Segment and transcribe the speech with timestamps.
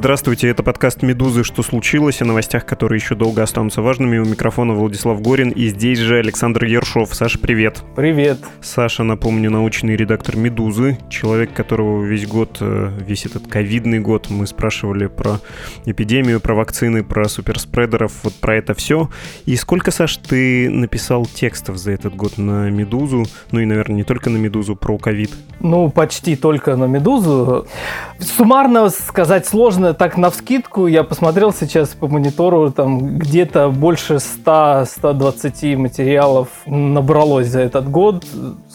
[0.00, 1.44] Здравствуйте, это подкаст «Медузы.
[1.44, 4.16] Что случилось?» о новостях, которые еще долго останутся важными.
[4.16, 7.14] У микрофона Владислав Горин и здесь же Александр Ершов.
[7.14, 7.82] Саша, привет.
[7.96, 8.38] Привет.
[8.62, 14.46] Саша, напомню, научный редактор «Медузы», человек, которого весь год, э, весь этот ковидный год мы
[14.46, 15.38] спрашивали про
[15.84, 19.10] эпидемию, про вакцины, про суперспредеров, вот про это все.
[19.44, 24.04] И сколько, Саш, ты написал текстов за этот год на «Медузу», ну и, наверное, не
[24.04, 25.32] только на «Медузу», про ковид?
[25.60, 27.66] Ну, почти только на «Медузу».
[28.18, 30.86] Суммарно сказать сложно, сложно так на вскидку.
[30.86, 38.24] Я посмотрел сейчас по монитору, там где-то больше 100-120 материалов набралось за этот год.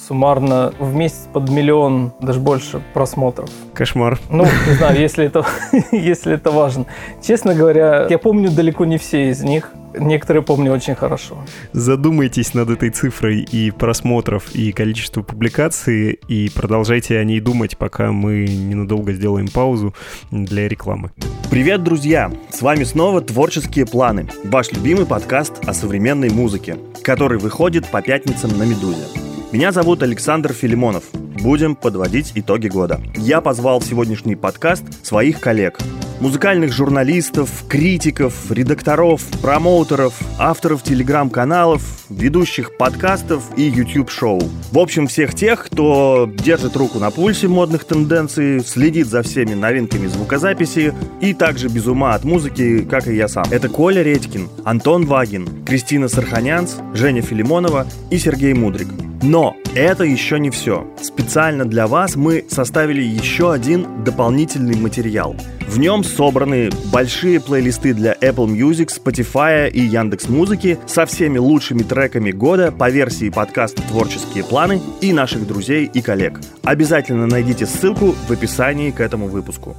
[0.08, 3.50] Суммарно в месяц под миллион, даже больше просмотров.
[3.73, 4.20] Кошмар.
[4.30, 5.44] Ну, не знаю, если это,
[5.91, 6.86] если это важно.
[7.23, 9.71] Честно говоря, я помню далеко не все из них.
[9.98, 11.38] Некоторые помню очень хорошо.
[11.74, 18.12] Задумайтесь над этой цифрой и просмотров, и количество публикаций, и продолжайте о ней думать, пока
[18.12, 19.96] мы ненадолго сделаем паузу
[20.29, 21.12] для рекламы.
[21.49, 22.32] Привет, друзья!
[22.51, 28.55] С вами снова «Творческие планы», ваш любимый подкаст о современной музыке, который выходит по пятницам
[28.57, 29.05] на «Медузе».
[29.51, 31.04] Меня зовут Александр Филимонов.
[31.13, 32.99] Будем подводить итоги года.
[33.15, 35.77] Я позвал в сегодняшний подкаст своих коллег,
[36.20, 44.41] музыкальных журналистов, критиков, редакторов, промоутеров, авторов телеграм-каналов, ведущих подкастов и YouTube-шоу.
[44.71, 50.07] В общем, всех тех, кто держит руку на пульсе модных тенденций, следит за всеми новинками
[50.07, 53.46] звукозаписи и также без ума от музыки, как и я сам.
[53.51, 58.88] Это Коля Редькин, Антон Вагин, Кристина Сарханянц, Женя Филимонова и Сергей Мудрик.
[59.26, 60.87] Но это еще не все.
[61.01, 65.35] Специально для вас мы составили еще один дополнительный материал.
[65.67, 71.81] В нем собраны большие плейлисты для Apple Music, Spotify и Яндекс Музыки со всеми лучшими
[71.81, 76.39] треками года по версии подкаста «Творческие планы» и наших друзей и коллег.
[76.63, 79.75] Обязательно найдите ссылку в описании к этому выпуску.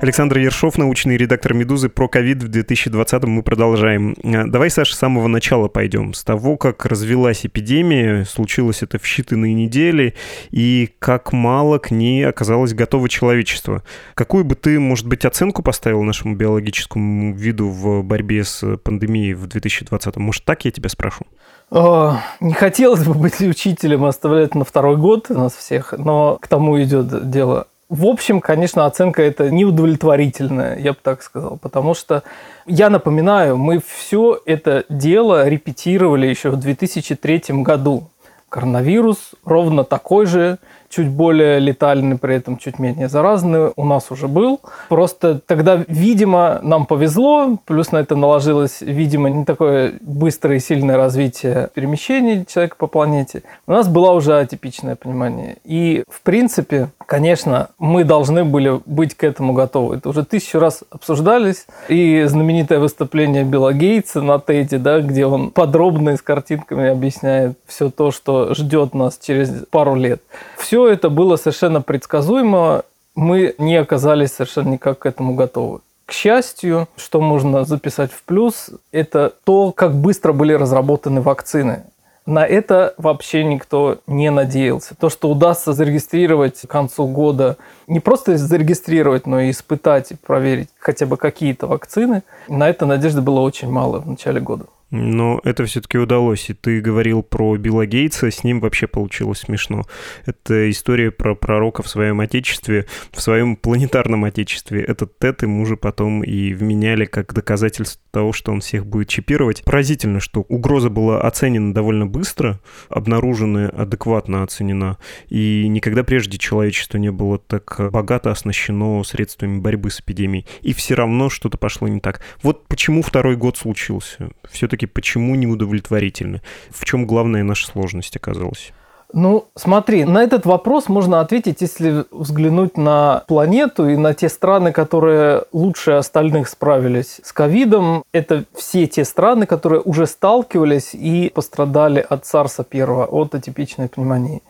[0.00, 4.14] Александр Ершов, научный редактор «Медузы» про ковид в 2020 мы продолжаем.
[4.22, 6.14] Э, давай, Саша, с самого начала пойдем.
[6.14, 10.14] С того, как развелась эпидемия, случилось это в считанные недели,
[10.52, 13.82] и как мало к ней оказалось готово человечество.
[14.14, 19.48] Какую бы ты, может быть, оценку поставил нашему биологическому виду в борьбе с пандемией в
[19.48, 20.16] 2020?
[20.16, 21.26] Может, так я тебя спрошу?
[21.70, 26.46] О, не хотелось бы быть учителем и оставлять на второй год нас всех, но к
[26.46, 27.66] тому идет дело.
[27.88, 32.22] В общем, конечно, оценка это неудовлетворительная, я бы так сказал, потому что,
[32.66, 38.10] я напоминаю, мы все это дело репетировали еще в 2003 году.
[38.50, 44.28] Коронавирус ровно такой же, чуть более летальный, при этом чуть менее заразный, у нас уже
[44.28, 44.60] был.
[44.88, 50.96] Просто тогда, видимо, нам повезло, плюс на это наложилось, видимо, не такое быстрое и сильное
[50.96, 53.42] развитие перемещений человека по планете.
[53.66, 55.56] У нас было уже атипичное понимание.
[55.64, 59.96] И, в принципе, конечно, мы должны были быть к этому готовы.
[59.96, 61.66] Это уже тысячу раз обсуждались.
[61.88, 67.58] И знаменитое выступление Билла Гейтса на Теде, да, где он подробно и с картинками объясняет
[67.66, 70.22] все то, что ждет нас через пару лет.
[70.58, 72.82] Все это было совершенно предсказуемо.
[73.14, 75.80] Мы не оказались совершенно никак к этому готовы.
[76.04, 81.84] К счастью, что можно записать в плюс, это то, как быстро были разработаны вакцины.
[82.26, 84.94] На это вообще никто не надеялся.
[84.94, 90.68] То, что удастся зарегистрировать к концу года, не просто зарегистрировать, но и испытать и проверить
[90.78, 94.66] хотя бы какие-то вакцины, на это надежды было очень мало в начале года.
[94.90, 96.48] Но это все-таки удалось.
[96.50, 99.84] И ты говорил про Билла Гейтса, с ним вообще получилось смешно.
[100.24, 104.82] Это история про пророка в своем отечестве, в своем планетарном отечестве.
[104.82, 109.62] Этот Тед ему же потом и вменяли как доказательство того, что он всех будет чипировать.
[109.64, 114.98] Поразительно, что угроза была оценена довольно быстро, обнаружена адекватно оценена,
[115.28, 120.46] и никогда прежде человечество не было так богато оснащено средствами борьбы с эпидемией.
[120.62, 122.20] И все равно что-то пошло не так.
[122.42, 124.30] Вот почему второй год случился.
[124.50, 126.40] Все-таки все-таки почему неудовлетворительны?
[126.70, 128.72] В чем главная наша сложность оказалась?
[129.14, 134.70] Ну, смотри, на этот вопрос можно ответить, если взглянуть на планету и на те страны,
[134.70, 138.02] которые лучше остальных справились с ковидом.
[138.12, 144.42] Это все те страны, которые уже сталкивались и пострадали от царса первого, от атипичной пневмонии.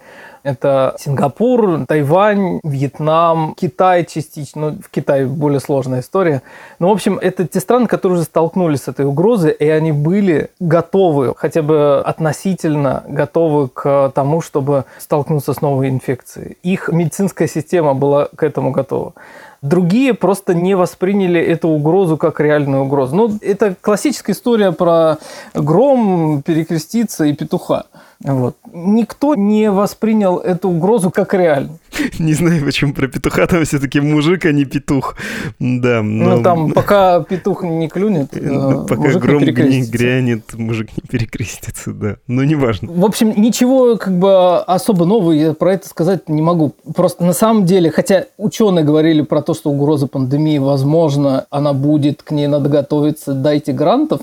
[0.48, 4.70] Это Сингапур, Тайвань, Вьетнам, Китай частично.
[4.70, 6.40] Ну, в Китае более сложная история.
[6.78, 10.48] Но, в общем, это те страны, которые уже столкнулись с этой угрозой, и они были
[10.58, 16.56] готовы, хотя бы относительно готовы к тому, чтобы столкнуться с новой инфекцией.
[16.62, 19.12] Их медицинская система была к этому готова.
[19.60, 23.16] Другие просто не восприняли эту угрозу как реальную угрозу.
[23.16, 25.18] Ну, это классическая история про
[25.52, 27.84] гром, перекреститься и петуха.
[28.24, 28.56] Вот.
[28.72, 31.78] Никто не воспринял эту угрозу как реальную.
[32.18, 35.16] Не знаю, почему про петуха там все-таки мужик, а не петух.
[35.58, 36.36] Да, но...
[36.36, 41.92] Ну, там пока петух не клюнет, ну, пока гром не, не грянет, мужик не перекрестится,
[41.92, 42.16] да.
[42.26, 42.90] Но неважно.
[42.92, 46.74] В общем, ничего как бы особо нового я про это сказать не могу.
[46.94, 52.22] Просто на самом деле, хотя ученые говорили про то, что угроза пандемии возможно, она будет,
[52.22, 54.20] к ней надо готовиться, дайте грантов,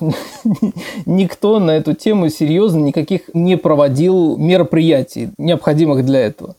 [1.06, 3.85] никто на эту тему серьезно никаких не проводил
[4.38, 6.56] мероприятий, необходимых для этого.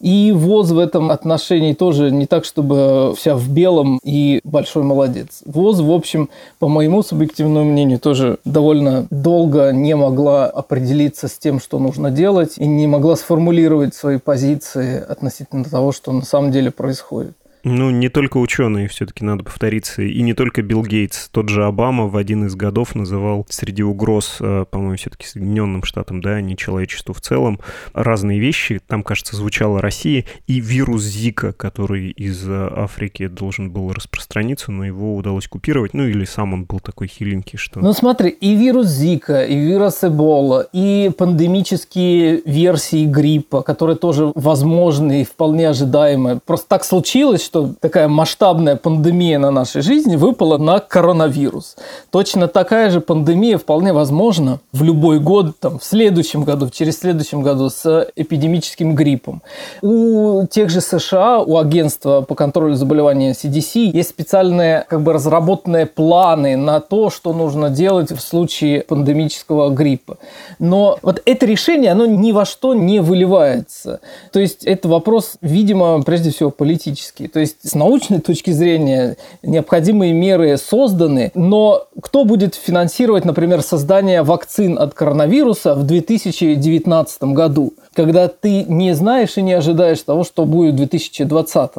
[0.00, 5.42] И ВОЗ в этом отношении тоже не так, чтобы вся в белом и большой молодец.
[5.44, 11.60] ВОЗ, в общем, по моему субъективному мнению, тоже довольно долго не могла определиться с тем,
[11.60, 16.70] что нужно делать, и не могла сформулировать свои позиции относительно того, что на самом деле
[16.70, 17.34] происходит.
[17.64, 21.28] Ну, не только ученые, все-таки надо повториться, и не только Билл Гейтс.
[21.28, 26.20] Тот же Обама в один из годов называл среди угроз, э, по-моему, все-таки Соединенным Штатам,
[26.20, 27.60] да, не человечеству в целом,
[27.92, 28.80] разные вещи.
[28.86, 35.16] Там, кажется, звучала Россия и вирус Зика, который из Африки должен был распространиться, но его
[35.16, 35.94] удалось купировать.
[35.94, 37.80] Ну, или сам он был такой хиленький, что...
[37.80, 45.22] Ну, смотри, и вирус Зика, и вирус Эбола, и пандемические версии гриппа, которые тоже возможны
[45.22, 46.40] и вполне ожидаемые.
[46.44, 51.74] Просто так случилось, что такая масштабная пандемия на нашей жизни выпала на коронавирус.
[52.12, 57.42] Точно такая же пандемия вполне возможна в любой год, там, в следующем году, через следующем
[57.42, 59.42] году с эпидемическим гриппом.
[59.82, 65.86] У тех же США, у агентства по контролю заболеваний CDC есть специальные как бы разработанные
[65.86, 70.18] планы на то, что нужно делать в случае пандемического гриппа.
[70.60, 73.98] Но вот это решение, оно ни во что не выливается.
[74.32, 77.26] То есть это вопрос, видимо, прежде всего политический.
[77.26, 84.22] То есть с научной точки зрения необходимые меры созданы, но кто будет финансировать, например, создание
[84.22, 90.44] вакцин от коронавируса в 2019 году, когда ты не знаешь и не ожидаешь того, что
[90.44, 91.70] будет в 2020?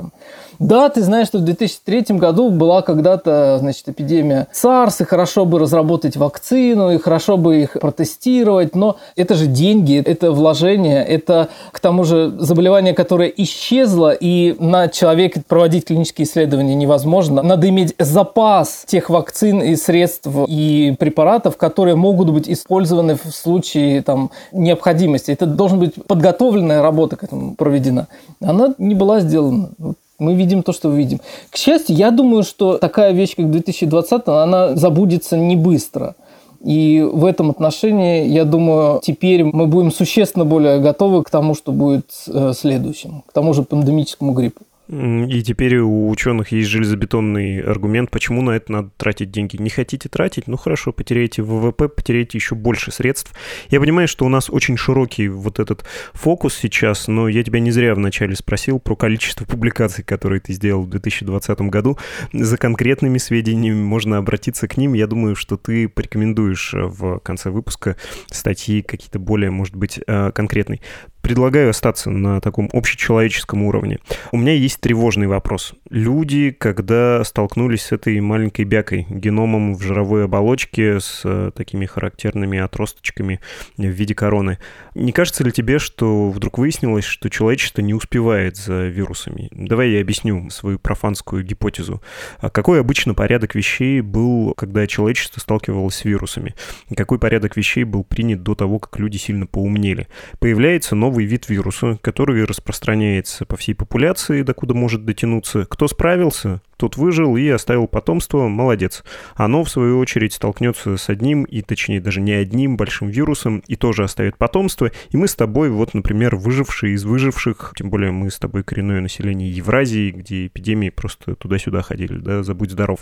[0.61, 5.57] Да, ты знаешь, что в 2003 году была когда-то, значит, эпидемия SARS, и хорошо бы
[5.57, 11.79] разработать вакцину, и хорошо бы их протестировать, но это же деньги, это вложение, это, к
[11.79, 17.41] тому же, заболевание, которое исчезло, и на человеке проводить клинические исследования невозможно.
[17.41, 24.03] Надо иметь запас тех вакцин и средств и препаратов, которые могут быть использованы в случае
[24.03, 25.31] там, необходимости.
[25.31, 28.07] Это должна быть подготовленная работа к этому проведена.
[28.39, 29.71] Она не была сделана.
[30.21, 31.19] Мы видим то, что видим.
[31.49, 36.15] К счастью, я думаю, что такая вещь, как 2020, она забудется не быстро.
[36.63, 41.71] И в этом отношении, я думаю, теперь мы будем существенно более готовы к тому, что
[41.71, 44.61] будет э, следующим, к тому же пандемическому гриппу.
[44.91, 49.55] И теперь у ученых есть железобетонный аргумент, почему на это надо тратить деньги.
[49.55, 50.47] Не хотите тратить?
[50.47, 53.31] Ну хорошо, потеряете ВВП, потеряете еще больше средств.
[53.69, 57.71] Я понимаю, что у нас очень широкий вот этот фокус сейчас, но я тебя не
[57.71, 61.97] зря вначале спросил про количество публикаций, которые ты сделал в 2020 году.
[62.33, 64.91] За конкретными сведениями можно обратиться к ним.
[64.91, 67.95] Я думаю, что ты порекомендуешь в конце выпуска
[68.29, 70.81] статьи какие-то более, может быть, э, конкретные
[71.21, 73.99] предлагаю остаться на таком общечеловеческом уровне.
[74.31, 75.73] У меня есть тревожный вопрос.
[75.89, 82.59] Люди, когда столкнулись с этой маленькой бякой, геномом в жировой оболочке с э, такими характерными
[82.59, 83.39] отросточками
[83.77, 84.57] в виде короны,
[84.95, 89.47] не кажется ли тебе, что вдруг выяснилось, что человечество не успевает за вирусами?
[89.51, 92.01] Давай я объясню свою профанскую гипотезу.
[92.39, 96.55] А какой обычно порядок вещей был, когда человечество сталкивалось с вирусами?
[96.95, 100.07] Какой порядок вещей был принят до того, как люди сильно поумнели?
[100.39, 105.65] Появляется новый новый вид вируса, который распространяется по всей популяции, докуда может дотянуться.
[105.65, 109.03] Кто справился, тот выжил и оставил потомство, молодец.
[109.35, 113.75] Оно, в свою очередь, столкнется с одним, и точнее даже не одним большим вирусом, и
[113.75, 114.91] тоже оставит потомство.
[115.11, 118.99] И мы с тобой, вот, например, выжившие из выживших, тем более мы с тобой коренное
[118.99, 123.01] население Евразии, где эпидемии просто туда-сюда ходили, да, забудь здоров.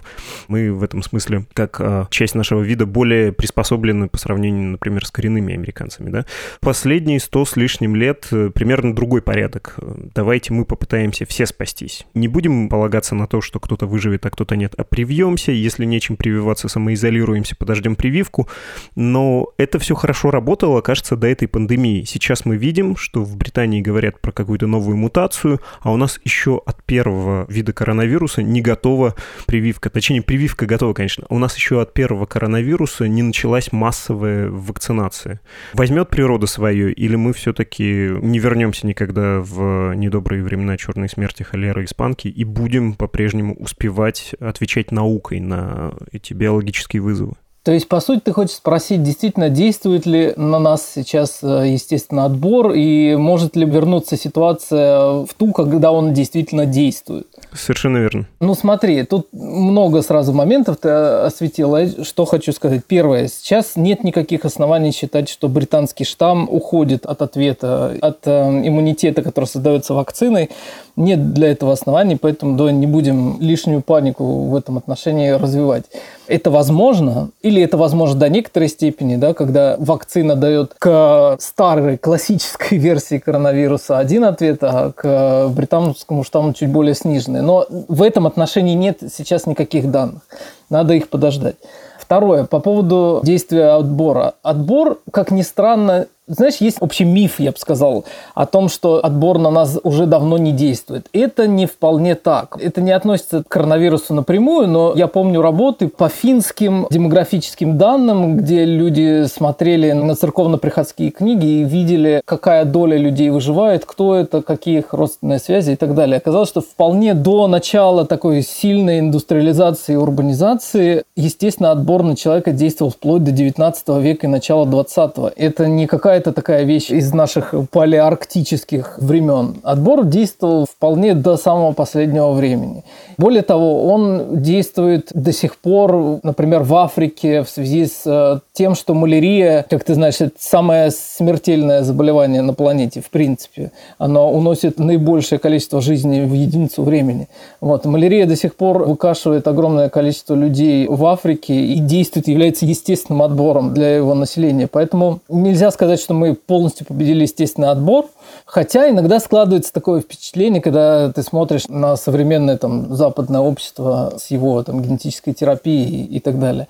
[0.50, 5.12] Мы в этом смысле, как а, часть нашего вида, более приспособлены по сравнению, например, с
[5.12, 6.25] коренными американцами, да.
[6.59, 9.77] Последние сто с лишним лет э, примерно другой порядок.
[10.13, 12.05] Давайте мы попытаемся все спастись.
[12.13, 16.17] Не будем полагаться на то, что кто-то выживет, а кто-то нет, а привьемся, если нечем
[16.17, 18.49] прививаться, самоизолируемся, подождем прививку.
[18.95, 22.03] Но это все хорошо работало, кажется, до этой пандемии.
[22.03, 26.63] Сейчас мы видим, что в Британии говорят про какую-то новую мутацию, а у нас еще
[26.65, 29.13] от первого вида коронавируса не готова
[29.45, 29.91] прививка.
[29.91, 31.27] Точнее, прививка готова, конечно.
[31.29, 35.41] У нас еще от первого коронавируса не началась массовая вакцинация.
[35.73, 41.85] Возьмет природа свое, или мы все-таки не вернемся никогда в недобрые времена черной смерти, холеры,
[41.85, 47.35] испанки и будем по-прежнему успевать отвечать наукой на эти биологические вызовы?
[47.69, 52.25] То есть, по сути, ты хочешь спросить, действительно, действует ли на нас сейчас, э, естественно,
[52.25, 57.27] отбор, и может ли вернуться ситуация в ту, когда он действительно действует?
[57.53, 58.25] Совершенно верно.
[58.39, 62.03] Ну, смотри, тут много сразу моментов ты осветила.
[62.03, 62.85] Что хочу сказать.
[62.88, 63.27] Первое.
[63.27, 69.45] Сейчас нет никаких оснований считать, что британский штамм уходит от ответа, от э, иммунитета, который
[69.45, 70.49] создается вакциной.
[70.95, 75.85] Нет для этого оснований, поэтому да, не будем лишнюю панику в этом отношении развивать.
[76.29, 82.77] Это возможно, или это возможно до некоторой степени, да, когда вакцина дает к старой классической
[82.77, 87.41] версии коронавируса один ответ, а к британскому штамму чуть более сниженный.
[87.41, 90.21] Но в этом отношении нет сейчас никаких данных.
[90.69, 91.55] Надо их подождать.
[92.00, 94.36] Второе, по поводу действия отбора.
[94.43, 98.05] Отбор, как ни странно, знаешь, есть общий миф, я бы сказал,
[98.36, 101.07] о том, что отбор на нас уже давно не действует.
[101.12, 102.57] Это не вполне так.
[102.62, 108.63] Это не относится к коронавирусу напрямую, но я помню работы по финским демографическим данным, где
[108.63, 114.93] люди смотрели на церковно-приходские книги и видели, какая доля людей выживает, кто это, какие их
[114.93, 116.17] родственные связи и так далее.
[116.17, 122.91] Оказалось, что вполне до начала такой сильной индустриализации и урбанизации, естественно, отбор на человека действовал
[122.91, 125.33] вплоть до 19 века и начала 20 -го.
[125.36, 129.55] Это не какая какая-то такая вещь из наших палеарктических времен.
[129.63, 132.83] Отбор действовал вполне до самого последнего времени.
[133.17, 138.75] Более того, он действует до сих пор, например, в Африке в связи с э, тем,
[138.75, 143.71] что малярия, как ты знаешь, это самое смертельное заболевание на планете, в принципе.
[143.97, 147.27] Оно уносит наибольшее количество жизни в единицу времени.
[147.61, 147.85] Вот.
[147.85, 153.73] Малярия до сих пор выкашивает огромное количество людей в Африке и действует, является естественным отбором
[153.73, 154.67] для его населения.
[154.67, 158.07] Поэтому нельзя сказать, что что мы полностью победили естественный отбор.
[158.45, 164.63] Хотя иногда складывается такое впечатление, когда ты смотришь на современное там, западное общество с его
[164.63, 166.67] там, генетической терапией и так далее.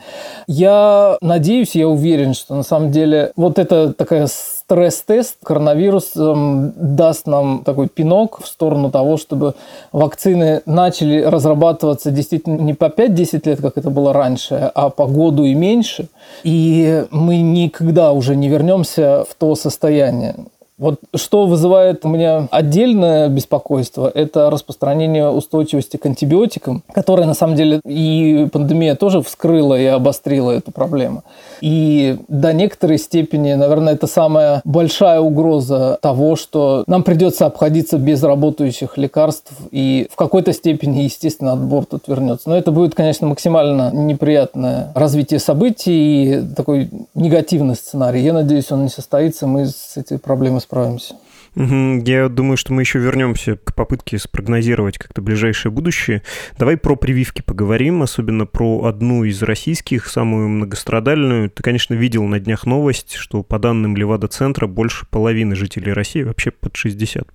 [0.47, 4.27] Я надеюсь, я уверен, что на самом деле вот это такая
[4.69, 9.55] стресс-тест коронавирус даст нам такой пинок в сторону того, чтобы
[9.91, 15.43] вакцины начали разрабатываться действительно не по 5-10 лет, как это было раньше, а по году
[15.43, 16.07] и меньше.
[16.43, 20.35] И мы никогда уже не вернемся в то состояние.
[20.79, 27.57] Вот что вызывает у меня отдельное беспокойство, это распространение устойчивости к антибиотикам, которое на самом
[27.57, 31.23] деле и пандемия тоже вскрыла и обострила эту проблему.
[31.59, 38.23] И до некоторой степени, наверное, это самая большая угроза того, что нам придется обходиться без
[38.23, 42.47] работающих лекарств, и в какой-то степени, естественно, отбор тут вернется.
[42.47, 48.21] Но это будет, конечно, максимально неприятное развитие событий и такой негативный сценарий.
[48.21, 51.15] Я надеюсь, он не состоится, мы с этой проблемой справимся.
[51.55, 56.21] Я думаю, что мы еще вернемся к попытке спрогнозировать как-то ближайшее будущее.
[56.59, 61.49] Давай про прививки поговорим, особенно про одну из российских, самую многострадальную.
[61.49, 66.51] Ты, конечно, видел на днях новость, что по данным Левада-центра больше половины жителей России, вообще
[66.51, 67.25] под 60%,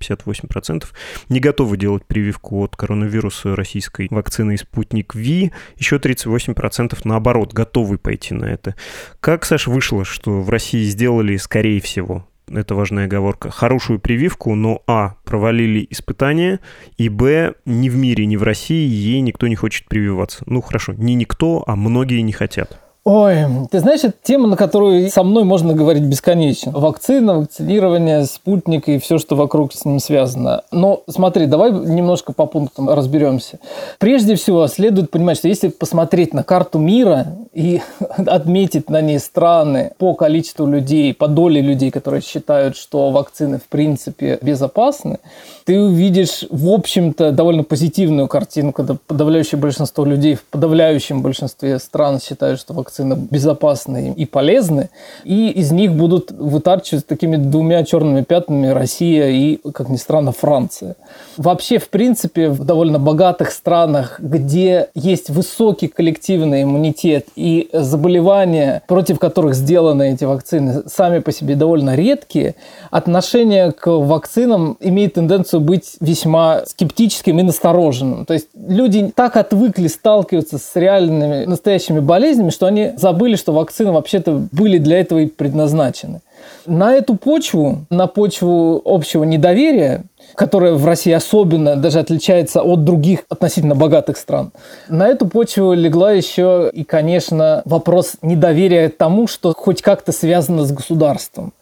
[0.00, 0.84] 58%,
[1.28, 5.52] не готовы делать прививку от коронавируса российской вакцины «Спутник Ви».
[5.76, 8.74] Еще 38% наоборот готовы пойти на это.
[9.20, 14.82] Как, Саш, вышло, что в России сделали, скорее всего, это важная оговорка, хорошую прививку, но
[14.86, 16.60] а, провалили испытания,
[16.96, 20.42] и б, ни в мире, ни в России ей никто не хочет прививаться.
[20.46, 22.87] Ну хорошо, не никто, а многие не хотят.
[23.10, 26.72] Ой, ты знаешь, это тема, на которую со мной можно говорить бесконечно.
[26.72, 30.60] Вакцина, вакцинирование, спутник и все, что вокруг с ним связано.
[30.72, 33.60] Но смотри, давай немножко по пунктам разберемся.
[33.98, 37.80] Прежде всего, следует понимать, что если посмотреть на карту мира и
[38.26, 43.68] отметить на ней страны по количеству людей, по доле людей, которые считают, что вакцины в
[43.68, 45.18] принципе безопасны,
[45.64, 52.20] ты увидишь, в общем-то, довольно позитивную картину, когда подавляющее большинство людей в подавляющем большинстве стран
[52.20, 54.90] считают, что вакцины вакцины безопасны и полезны,
[55.24, 60.96] и из них будут вытарчивать такими двумя черными пятнами Россия и, как ни странно, Франция.
[61.36, 69.18] Вообще, в принципе, в довольно богатых странах, где есть высокий коллективный иммунитет и заболевания, против
[69.18, 72.54] которых сделаны эти вакцины, сами по себе довольно редкие,
[72.90, 78.26] отношение к вакцинам имеет тенденцию быть весьма скептическим и настороженным.
[78.26, 83.92] То есть люди так отвыкли сталкиваться с реальными настоящими болезнями, что они забыли, что вакцины
[83.92, 86.20] вообще-то были для этого и предназначены.
[86.66, 90.04] На эту почву, на почву общего недоверия,
[90.34, 94.52] которая в России особенно даже отличается от других относительно богатых стран.
[94.88, 100.72] На эту почву легла еще и, конечно, вопрос недоверия тому, что хоть как-то связано с
[100.72, 101.52] государством.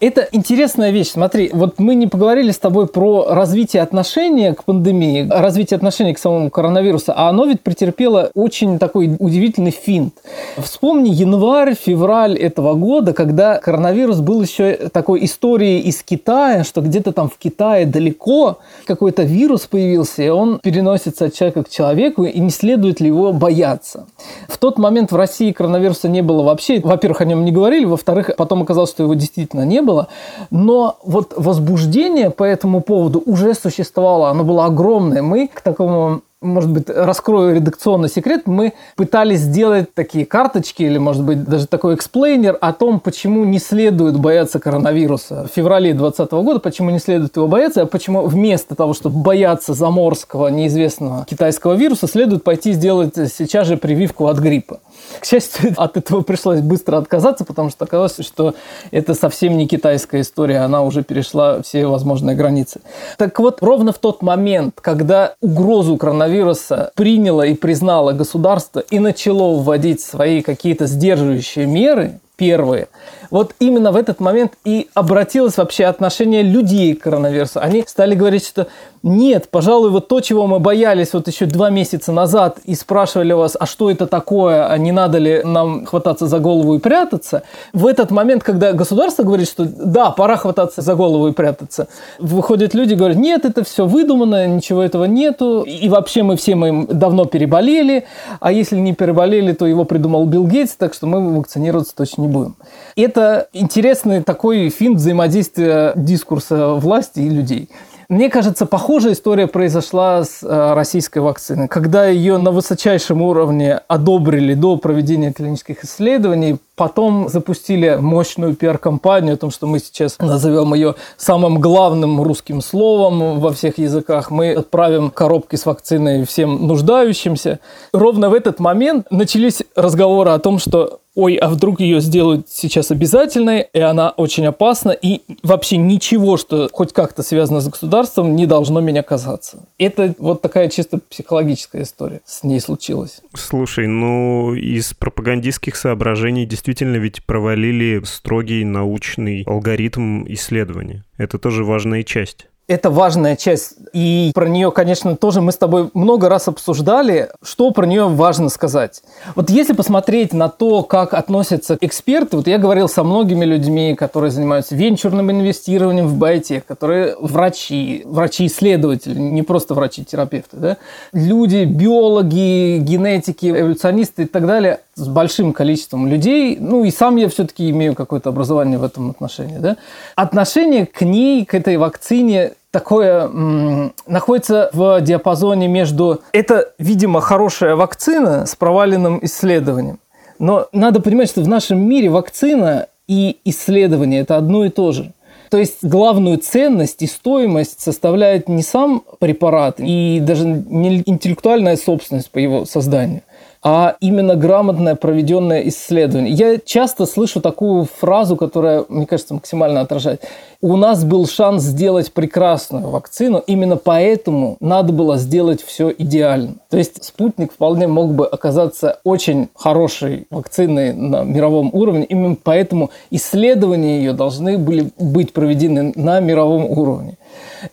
[0.00, 1.10] Это интересная вещь.
[1.10, 6.18] Смотри, вот мы не поговорили с тобой про развитие отношения к пандемии, развитие отношений к
[6.18, 10.14] самому коронавирусу, а оно ведь претерпело очень такой удивительный финт.
[10.56, 17.12] Вспомни январь, февраль этого года, когда коронавирус был еще такой историей из Китая, что где-то
[17.12, 22.38] там в Китае далеко какой-то вирус появился, и он переносится от человека к человеку, и
[22.40, 24.06] не следует ли его бояться.
[24.48, 26.80] В тот момент в России коронавируса не было вообще.
[26.80, 30.08] Во-первых, о нем не говорили, во-вторых, потом оказалось, что его действительно не было.
[30.50, 35.22] Но вот возбуждение по этому поводу уже существовало, оно было огромное.
[35.22, 41.24] Мы к такому может быть, раскрою редакционный секрет, мы пытались сделать такие карточки или, может
[41.24, 46.60] быть, даже такой explainer о том, почему не следует бояться коронавируса в феврале 2020 года,
[46.60, 52.06] почему не следует его бояться, а почему вместо того, чтобы бояться заморского неизвестного китайского вируса,
[52.06, 54.80] следует пойти сделать сейчас же прививку от гриппа.
[55.20, 58.54] К счастью, от этого пришлось быстро отказаться, потому что оказалось, что
[58.90, 62.80] это совсем не китайская история, она уже перешла все возможные границы.
[63.18, 69.58] Так вот, ровно в тот момент, когда угрозу коронавируса приняло и признало государство и начало
[69.60, 72.88] вводить свои какие-то сдерживающие меры, первые,
[73.34, 77.58] вот именно в этот момент и обратилось вообще отношение людей к коронавирусу.
[77.60, 78.68] Они стали говорить, что
[79.02, 83.56] нет, пожалуй, вот то, чего мы боялись вот еще два месяца назад и спрашивали вас,
[83.58, 87.42] а что это такое, а не надо ли нам хвататься за голову и прятаться,
[87.74, 91.88] в этот момент, когда государство говорит, что да, пора хвататься за голову и прятаться,
[92.18, 96.54] выходят люди и говорят, нет, это все выдумано, ничего этого нету, и вообще мы все
[96.54, 98.04] мы давно переболели,
[98.40, 102.28] а если не переболели, то его придумал Билл Гейтс, так что мы вакцинироваться точно не
[102.28, 102.56] будем.
[102.96, 107.68] Это интересный такой фильм взаимодействия дискурса власти и людей.
[108.08, 111.68] Мне кажется, похожая история произошла с э, российской вакциной.
[111.68, 119.36] Когда ее на высочайшем уровне одобрили до проведения клинических исследований, потом запустили мощную пиар-компанию о
[119.38, 124.30] том, что мы сейчас назовем ее самым главным русским словом во всех языках.
[124.30, 127.60] Мы отправим коробки с вакциной всем нуждающимся.
[127.92, 132.90] Ровно в этот момент начались разговоры о том, что ой, а вдруг ее сделают сейчас
[132.90, 138.46] обязательной, и она очень опасна, и вообще ничего, что хоть как-то связано с государством, не
[138.46, 139.66] должно меня казаться.
[139.78, 143.20] Это вот такая чисто психологическая история с ней случилась.
[143.34, 151.04] Слушай, ну из пропагандистских соображений действительно ведь провалили строгий научный алгоритм исследования.
[151.16, 153.74] Это тоже важная часть это важная часть.
[153.92, 158.48] И про нее, конечно, тоже мы с тобой много раз обсуждали, что про нее важно
[158.48, 159.02] сказать.
[159.34, 164.30] Вот если посмотреть на то, как относятся эксперты, вот я говорил со многими людьми, которые
[164.30, 170.76] занимаются венчурным инвестированием в биотех, которые врачи, врачи-исследователи, не просто врачи-терапевты, да?
[171.12, 177.28] люди, биологи, генетики, эволюционисты и так далее, с большим количеством людей, ну и сам я
[177.28, 179.76] все-таки имею какое-то образование в этом отношении, да,
[180.14, 187.76] отношение к ней, к этой вакцине такое м, находится в диапазоне между это, видимо, хорошая
[187.76, 189.98] вакцина с проваленным исследованием.
[190.40, 195.12] Но надо понимать, что в нашем мире вакцина и исследование это одно и то же.
[195.50, 202.30] То есть главную ценность и стоимость составляет не сам препарат и даже не интеллектуальная собственность
[202.30, 203.22] по его созданию–
[203.66, 206.34] а именно грамотное проведенное исследование.
[206.34, 210.22] Я часто слышу такую фразу, которая, мне кажется, максимально отражает.
[210.60, 216.56] У нас был шанс сделать прекрасную вакцину, именно поэтому надо было сделать все идеально.
[216.68, 222.90] То есть спутник вполне мог бы оказаться очень хорошей вакциной на мировом уровне, именно поэтому
[223.10, 227.16] исследования ее должны были быть проведены на мировом уровне.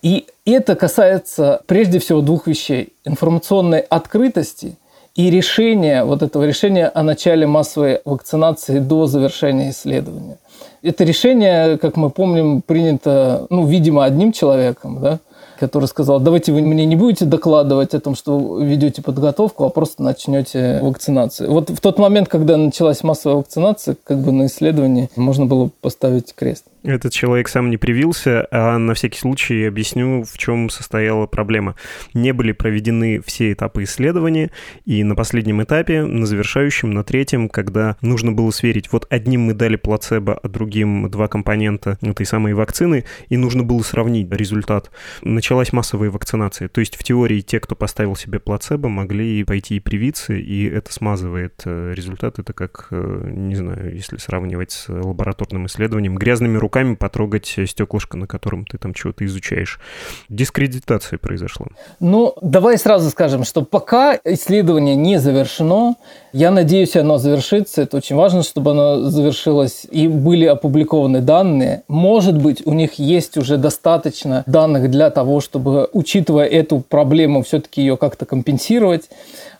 [0.02, 2.94] И это касается прежде всего двух вещей.
[3.04, 4.78] Информационной открытости–
[5.16, 10.38] и решение, вот этого решения о начале массовой вакцинации до завершения исследования.
[10.82, 15.20] Это решение, как мы помним, принято, ну, видимо, одним человеком, да,
[15.60, 20.02] который сказал, давайте вы мне не будете докладывать о том, что ведете подготовку, а просто
[20.02, 21.52] начнете вакцинацию.
[21.52, 26.34] Вот в тот момент, когда началась массовая вакцинация, как бы на исследовании можно было поставить
[26.34, 26.66] крест.
[26.84, 31.76] Этот человек сам не привился, а на всякий случай объясню, в чем состояла проблема.
[32.16, 34.50] Не были проведены все этапы исследования,
[34.86, 39.54] и на последнем этапе, на завершающем, на третьем, когда нужно было сверить, вот одним мы
[39.54, 44.90] дали плацебо, а другим два компонента этой самой вакцины, и нужно было сравнить результат.
[45.32, 46.68] Началась массовая вакцинация.
[46.68, 50.92] То есть в теории те, кто поставил себе плацебо, могли пойти и привиться, и это
[50.92, 52.38] смазывает э, результат.
[52.38, 58.28] Это как, э, не знаю, если сравнивать с лабораторным исследованием, грязными руками потрогать стеклышко, на
[58.28, 59.80] котором ты там чего-то изучаешь.
[60.28, 61.68] Дискредитация произошла.
[62.02, 65.96] Ну, давай сразу скажем, что пока исследование не завершено,
[66.34, 67.84] я надеюсь, оно завершится.
[67.84, 71.84] Это очень важно, чтобы оно завершилось и были опубликованы данные.
[71.88, 77.82] Может быть, у них есть уже достаточно данных для того, чтобы, учитывая эту проблему, все-таки
[77.82, 79.10] ее как-то компенсировать.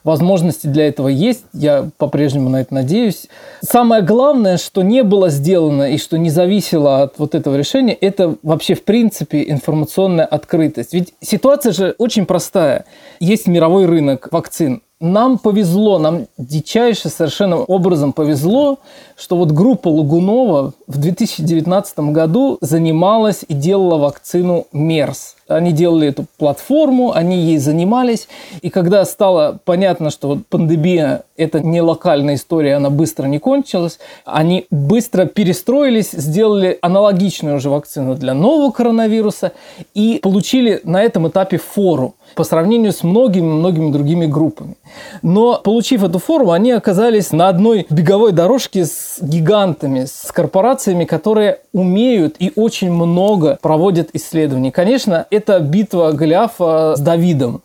[0.04, 3.28] Возможности для этого есть, я по-прежнему на это надеюсь.
[3.62, 8.36] Самое главное, что не было сделано и что не зависело от вот этого решения, это
[8.42, 10.94] вообще в принципе информационная открытость.
[10.94, 12.86] Ведь ситуация же очень простая.
[13.20, 18.80] Есть мировой рынок вакцин нам повезло, нам дичайше совершенно образом повезло,
[19.18, 25.36] что вот группа Лагунова в 2019 году занималась и делала вакцину МЕРС.
[25.56, 28.28] Они делали эту платформу, они ей занимались.
[28.62, 34.00] И когда стало понятно, что вот пандемия– это не локальная история, она быстро не кончилась,
[34.26, 39.52] они быстро перестроились, сделали аналогичную уже вакцину для нового коронавируса
[39.94, 44.76] и получили на этом этапе фору по сравнению с многими-многими другими группами.
[45.22, 51.60] Но, получив эту форму, они оказались на одной беговой дорожке с гигантами, с корпорациями, которые
[51.74, 54.72] умеют и очень много проводят исследований.
[54.72, 57.62] Конечно, это битва Голиафа с Давидом.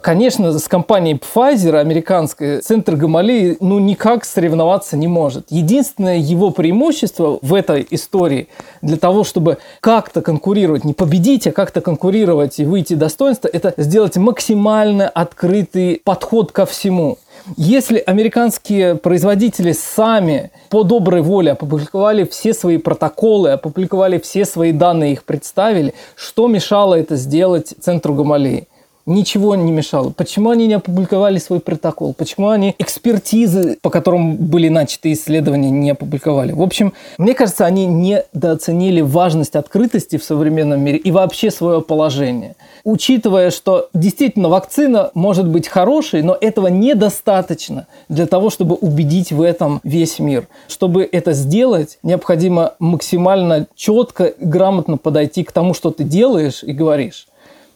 [0.00, 5.46] Конечно, с компанией Pfizer, американской, центр Гамалеи, ну, никак соревноваться не может.
[5.50, 8.48] Единственное его преимущество в этой истории
[8.80, 14.16] для того, чтобы как-то конкурировать, не победить, а как-то конкурировать и выйти достоинства, это сделать
[14.16, 17.18] максимально открытый подход ко всему.
[17.56, 25.12] Если американские производители сами по доброй воле опубликовали все свои протоколы, опубликовали все свои данные,
[25.12, 28.68] их представили, что мешало это сделать Центру Гамалеи?
[29.08, 30.10] Ничего не мешало.
[30.10, 32.14] Почему они не опубликовали свой протокол?
[32.14, 36.52] Почему они экспертизы, по которым были начаты исследования, не опубликовали?
[36.52, 42.54] В общем, мне кажется, они недооценили важность открытости в современном мире и вообще свое положение.
[42.84, 49.40] Учитывая, что действительно вакцина может быть хорошей, но этого недостаточно для того, чтобы убедить в
[49.40, 50.48] этом весь мир.
[50.68, 57.26] Чтобы это сделать, необходимо максимально четко, грамотно подойти к тому, что ты делаешь и говоришь.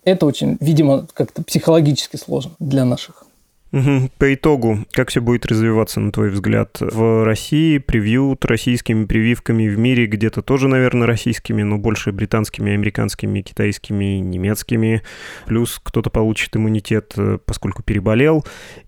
[0.05, 3.25] Это очень, видимо, как-то психологически сложно для наших.
[4.19, 6.77] По итогу, как все будет развиваться, на твой взгляд?
[6.79, 13.41] В России привьют российскими прививками, в мире где-то тоже, наверное, российскими, но больше британскими, американскими,
[13.41, 15.03] китайскими, немецкими.
[15.47, 18.45] Плюс кто-то получит иммунитет, э, поскольку переболел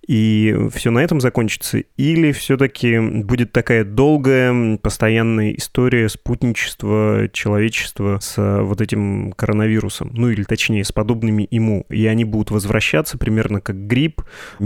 [0.07, 1.79] и все на этом закончится?
[1.97, 10.11] Или все-таки будет такая долгая, постоянная история спутничества человечества с вот этим коронавирусом?
[10.13, 11.87] Ну или точнее, с подобными ему.
[11.89, 14.23] И они будут возвращаться примерно как грипп,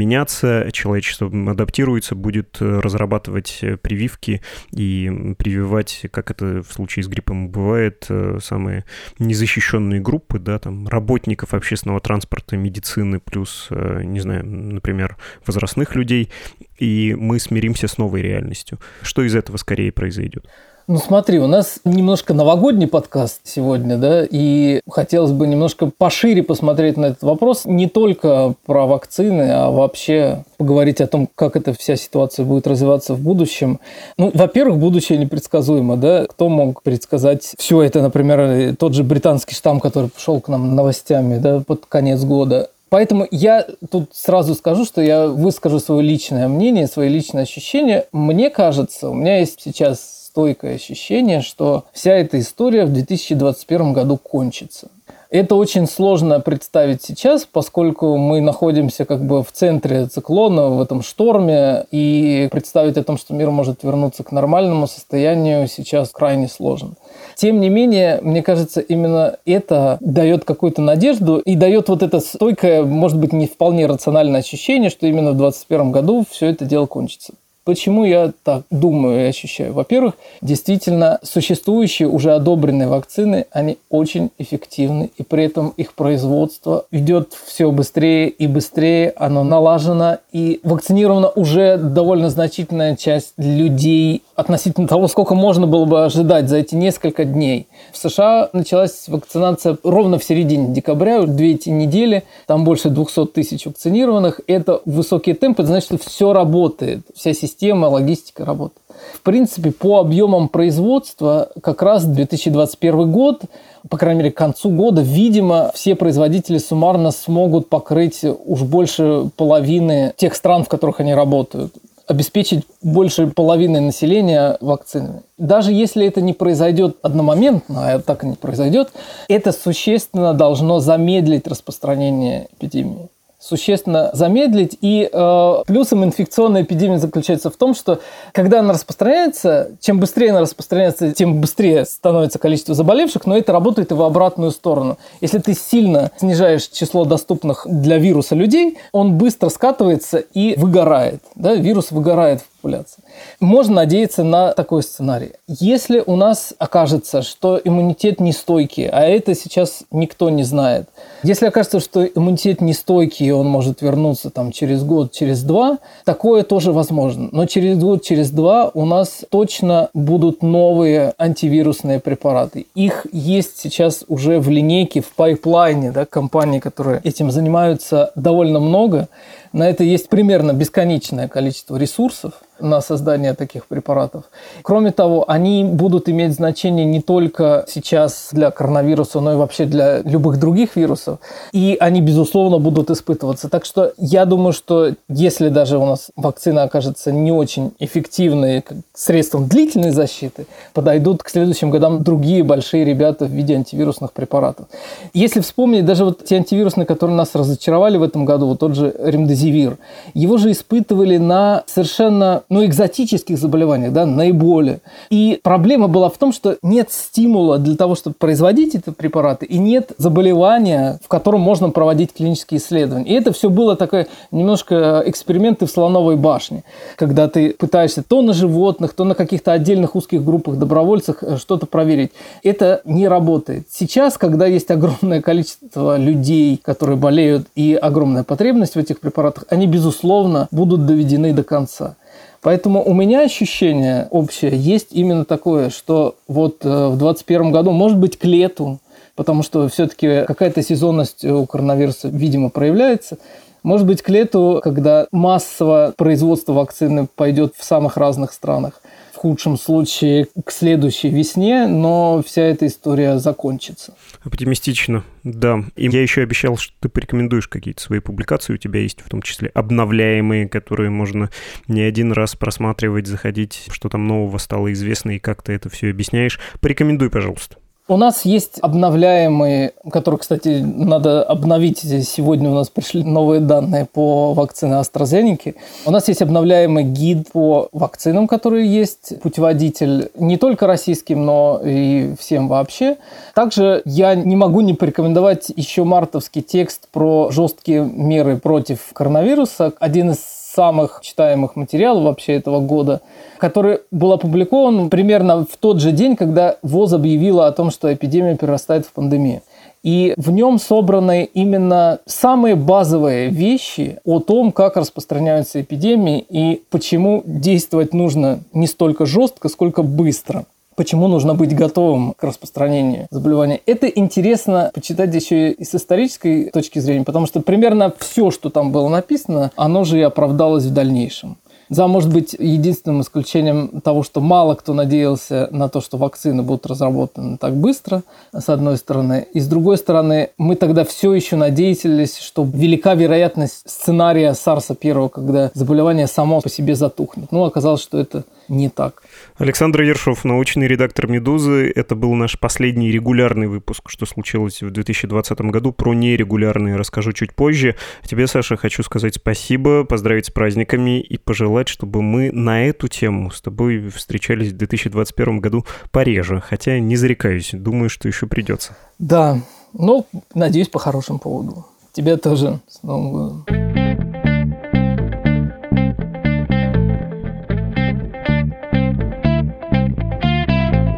[0.09, 4.41] меняться, человечество адаптируется, будет разрабатывать прививки
[4.73, 8.09] и прививать, как это в случае с гриппом бывает,
[8.41, 8.85] самые
[9.19, 16.31] незащищенные группы, да, там работников общественного транспорта, медицины, плюс, не знаю, например, возрастных людей,
[16.79, 18.79] и мы смиримся с новой реальностью.
[19.03, 20.49] Что из этого скорее произойдет?
[20.91, 26.97] Ну смотри, у нас немножко новогодний подкаст сегодня, да, и хотелось бы немножко пошире посмотреть
[26.97, 31.97] на этот вопрос, не только про вакцины, а вообще поговорить о том, как эта вся
[31.97, 33.81] ситуация будет развиваться в будущем.
[34.17, 39.81] Ну, во-первых, будущее непредсказуемо, да, кто мог предсказать все это, например, тот же британский штамм,
[39.81, 45.03] который пошел к нам новостями, да, под конец года, Поэтому я тут сразу скажу, что
[45.03, 48.07] я выскажу свое личное мнение, свои личные ощущения.
[48.13, 54.19] Мне кажется, у меня есть сейчас стойкое ощущение, что вся эта история в 2021 году
[54.19, 54.89] кончится.
[55.31, 61.03] Это очень сложно представить сейчас, поскольку мы находимся как бы в центре циклона, в этом
[61.03, 66.95] шторме, и представить о том, что мир может вернуться к нормальному состоянию, сейчас крайне сложно.
[67.35, 72.83] Тем не менее, мне кажется, именно это дает какую-то надежду и дает вот это стойкое,
[72.85, 77.35] может быть, не вполне рациональное ощущение, что именно в 2021 году все это дело кончится.
[77.69, 79.75] Почему я так думаю и ощущаю?
[79.75, 87.35] Во-первых, действительно, существующие уже одобренные вакцины, они очень эффективны, и при этом их производство идет
[87.45, 95.07] все быстрее и быстрее, оно налажено, и вакцинирована уже довольно значительная часть людей относительно того,
[95.07, 97.67] сколько можно было бы ожидать за эти несколько дней.
[97.93, 103.67] В США началась вакцинация ровно в середине декабря, две эти недели, там больше 200 тысяч
[103.67, 104.41] вакцинированных.
[104.47, 107.58] Это высокие темпы, значит, что все работает, вся система,
[107.89, 108.83] логистика работает.
[109.15, 113.43] В принципе, по объемам производства как раз 2021 год,
[113.89, 120.13] по крайней мере, к концу года, видимо, все производители суммарно смогут покрыть уж больше половины
[120.17, 121.75] тех стран, в которых они работают
[122.07, 125.21] обеспечить больше половины населения вакцинами.
[125.37, 128.91] Даже если это не произойдет одномоментно, а так и не произойдет,
[129.29, 134.77] это существенно должно замедлить распространение эпидемии существенно замедлить.
[134.81, 138.01] И э, плюсом инфекционной эпидемии заключается в том, что
[138.33, 143.93] когда она распространяется, чем быстрее она распространяется, тем быстрее становится количество заболевших, но это работает
[143.93, 144.99] и в обратную сторону.
[145.21, 151.23] Если ты сильно снижаешь число доступных для вируса людей, он быстро скатывается и выгорает.
[151.35, 151.55] Да?
[151.55, 153.03] Вирус выгорает популяции.
[153.41, 155.33] Можно надеяться на такой сценарий.
[155.47, 160.89] Если у нас окажется, что иммунитет нестойкий, а это сейчас никто не знает,
[161.23, 166.73] если окажется, что иммунитет нестойкий, он может вернуться там через год, через два, такое тоже
[166.73, 167.29] возможно.
[167.33, 172.67] Но через год, через два у нас точно будут новые антивирусные препараты.
[172.75, 179.09] Их есть сейчас уже в линейке, в пайплайне, да, компании, которые этим занимаются довольно много.
[179.53, 184.25] На это есть примерно бесконечное количество ресурсов на создание таких препаратов.
[184.63, 190.03] Кроме того, они будут иметь значение не только сейчас для коронавируса, но и вообще для
[190.03, 191.19] любых других вирусов.
[191.53, 193.49] И они, безусловно, будут испытываться.
[193.49, 199.47] Так что я думаю, что если даже у нас вакцина окажется не очень эффективной средством
[199.47, 204.67] длительной защиты, подойдут к следующим годам другие большие ребята в виде антивирусных препаратов.
[205.15, 208.95] Если вспомнить даже вот те антивирусные, которые нас разочаровали в этом году, вот тот же
[208.99, 209.79] ремдезивир,
[210.15, 214.81] его же испытывали на совершенно ну, экзотических заболеваниях, да, наиболее.
[215.11, 219.59] И проблема была в том, что нет стимула для того, чтобы производить эти препараты, и
[219.59, 223.07] нет заболевания, в котором можно проводить клинические исследования.
[223.07, 226.65] И это все было такое немножко эксперименты в слоновой башне,
[226.97, 231.67] когда ты пытаешься то на животных, то на каких-то отдельных узких группах добровольцах э, что-то
[231.67, 232.13] проверить.
[232.43, 233.67] Это не работает.
[233.71, 239.67] Сейчас, когда есть огромное количество людей, которые болеют, и огромная потребность в этих препаратах, они,
[239.67, 241.97] безусловно, будут доведены до конца.
[242.41, 247.99] Поэтому у меня ощущение общее есть именно такое, что вот э, в 2021 году, может
[247.99, 248.79] быть, к лету,
[249.17, 253.19] потому что все-таки какая-то сезонность у коронавируса, видимо, проявляется,
[253.65, 258.81] может быть, к лету, когда массово производство вакцины пойдет в самых разных странах,
[259.19, 263.97] в худшем случае к следующей весне, но вся эта история закончится.
[264.23, 265.65] Оптимистично, да.
[265.75, 269.21] И я еще обещал, что ты порекомендуешь какие-то свои публикации, у тебя есть в том
[269.23, 271.31] числе обновляемые, которые можно
[271.67, 275.91] не один раз просматривать, заходить, что там нового стало известно и как ты это все
[275.91, 276.39] объясняешь.
[276.61, 277.57] Порекомендуй, пожалуйста.
[277.91, 281.79] У нас есть обновляемые, которые, кстати, надо обновить.
[281.79, 285.55] Сегодня у нас пришли новые данные по вакцине AstraZeneca.
[285.87, 292.15] У нас есть обновляемый гид по вакцинам, которые есть, путеводитель не только российским, но и
[292.21, 292.99] всем вообще.
[293.35, 299.73] Также я не могу не порекомендовать еще мартовский текст про жесткие меры против коронавируса.
[299.81, 300.19] Один из
[300.59, 303.01] самых читаемых материалов вообще этого года,
[303.39, 308.37] который был опубликован примерно в тот же день, когда ВОЗ объявила о том, что эпидемия
[308.37, 309.43] перерастает в пандемию.
[309.85, 317.23] И в нем собраны именно самые базовые вещи о том, как распространяются эпидемии и почему
[317.25, 320.45] действовать нужно не столько жестко, сколько быстро
[320.79, 323.61] почему нужно быть готовым к распространению заболевания.
[323.67, 328.71] Это интересно почитать еще и с исторической точки зрения, потому что примерно все, что там
[328.71, 331.37] было написано, оно же и оправдалось в дальнейшем.
[331.69, 336.65] За, может быть, единственным исключением того, что мало кто надеялся на то, что вакцины будут
[336.67, 339.27] разработаны так быстро, с одной стороны.
[339.35, 345.09] И с другой стороны, мы тогда все еще надеялись, что велика вероятность сценария САРСа первого,
[345.09, 347.33] когда заболевание само по себе затухнет.
[347.33, 349.03] Ну, оказалось, что это не так.
[349.37, 351.71] Александр Ершов, научный редактор «Медузы».
[351.75, 355.73] Это был наш последний регулярный выпуск, что случилось в 2020 году.
[355.73, 357.77] Про нерегулярные расскажу чуть позже.
[358.05, 363.31] Тебе, Саша, хочу сказать спасибо, поздравить с праздниками и пожелать, чтобы мы на эту тему
[363.31, 366.41] с тобой встречались в 2021 году пореже.
[366.41, 368.77] Хотя не зарекаюсь, думаю, что еще придется.
[368.99, 369.41] Да,
[369.73, 371.67] ну, надеюсь, по хорошему поводу.
[371.93, 374.18] Тебе тоже с Новым годом.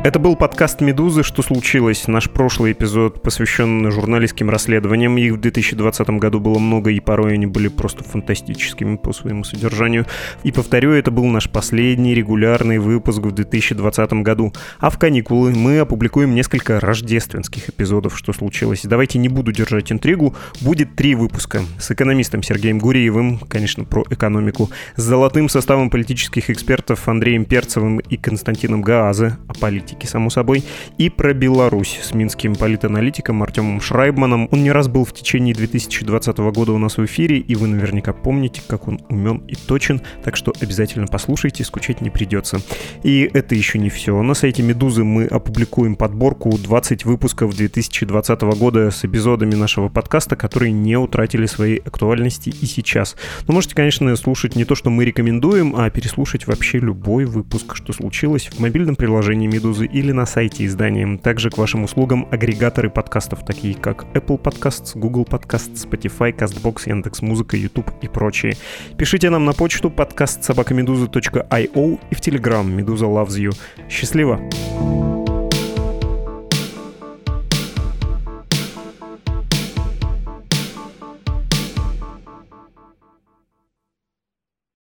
[0.02, 1.22] Это был подкаст «Медузы.
[1.22, 2.08] Что случилось?».
[2.08, 5.18] Наш прошлый эпизод посвящен журналистским расследованиям.
[5.18, 10.06] Их в 2020 году было много, и порой они были просто фантастическими по своему содержанию.
[10.42, 14.54] И повторю, это был наш последний регулярный выпуск в 2020 году.
[14.78, 18.80] А в каникулы мы опубликуем несколько рождественских эпизодов «Что случилось?».
[18.84, 20.34] Давайте не буду держать интригу.
[20.62, 21.60] Будет три выпуска.
[21.78, 24.70] С экономистом Сергеем Гуриевым, конечно, про экономику.
[24.96, 30.64] С золотым составом политических экспертов Андреем Перцевым и Константином Гааза о политике политики, само собой,
[30.98, 34.48] и про Беларусь с минским политаналитиком Артемом Шрайбманом.
[34.50, 38.12] Он не раз был в течение 2020 года у нас в эфире, и вы наверняка
[38.12, 42.60] помните, как он умен и точен, так что обязательно послушайте, скучать не придется.
[43.02, 44.20] И это еще не все.
[44.22, 50.72] На сайте Медузы мы опубликуем подборку 20 выпусков 2020 года с эпизодами нашего подкаста, которые
[50.72, 53.16] не утратили своей актуальности и сейчас.
[53.48, 57.92] Но можете, конечно, слушать не то, что мы рекомендуем, а переслушать вообще любой выпуск, что
[57.92, 61.18] случилось в мобильном приложении Медузы «Медузы» или на сайте издания.
[61.18, 67.56] Также к вашим услугам агрегаторы подкастов, такие как Apple Podcasts, Google Podcasts, Spotify, CastBox, Яндекс.Музыка,
[67.56, 68.56] YouTube и прочие.
[68.96, 73.52] Пишите нам на почту подкаст собакамедуза.io и в Telegram «Медуза loves you».
[73.88, 74.38] Счастливо!
[74.38, 75.19] Счастливо!